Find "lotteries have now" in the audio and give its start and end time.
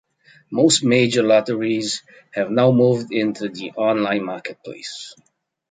1.21-2.71